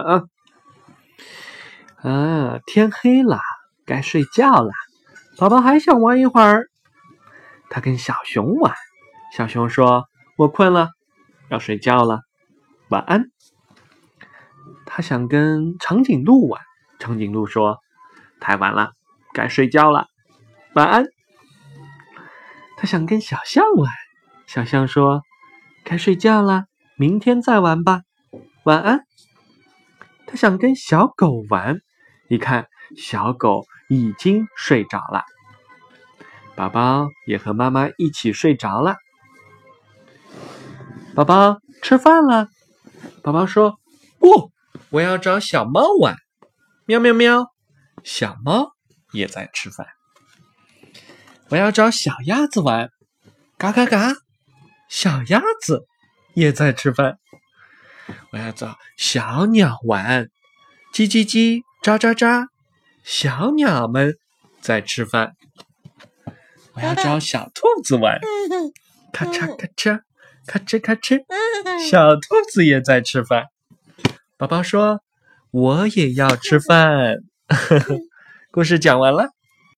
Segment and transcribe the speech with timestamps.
[0.00, 0.28] 嗯
[2.02, 3.40] 嗯，啊，天黑了，
[3.84, 4.70] 该睡觉了。
[5.38, 6.68] 宝宝还想玩一会儿。
[7.68, 8.74] 他跟小熊玩，
[9.36, 10.04] 小熊说
[10.36, 10.90] ：“我困了，
[11.48, 12.20] 要睡觉了，
[12.88, 13.24] 晚安。”
[14.86, 16.62] 他想跟长颈鹿玩，
[16.98, 17.78] 长颈鹿说
[18.40, 18.92] ：“太晚了，
[19.32, 20.06] 该睡觉了，
[20.74, 21.04] 晚安。”
[22.78, 23.90] 他想跟小象玩，
[24.46, 25.22] 小象说
[25.84, 26.66] ：“该睡觉了，
[26.96, 28.02] 明天再玩吧，
[28.64, 29.05] 晚安。”
[30.26, 31.78] 他想跟小狗玩，
[32.28, 35.24] 一看小狗已经睡着了，
[36.54, 38.96] 宝宝也和妈妈一起睡着了。
[41.14, 42.48] 宝宝吃饭了，
[43.22, 43.78] 宝宝说
[44.18, 44.50] ：“不，
[44.90, 46.16] 我要找小猫玩。”
[46.86, 47.46] 喵喵喵，
[48.04, 48.72] 小猫
[49.12, 49.86] 也在吃饭。
[51.48, 52.90] 我要找小鸭子玩，
[53.56, 54.12] 嘎嘎嘎，
[54.88, 55.86] 小鸭子
[56.34, 57.18] 也在吃饭。
[58.30, 60.28] 我要找小鸟玩，
[60.92, 62.46] 叽叽叽，喳喳喳，
[63.02, 64.16] 小鸟们
[64.60, 65.32] 在吃饭。
[66.74, 68.20] 我要找小兔子玩，
[69.12, 70.00] 咔嚓咔嚓，
[70.46, 71.24] 咔哧咔哧，
[71.88, 72.20] 小兔
[72.52, 73.46] 子也在吃饭。
[74.36, 75.00] 宝宝说
[75.50, 77.16] ：“我也要吃饭。
[78.52, 79.30] ”故事讲完了。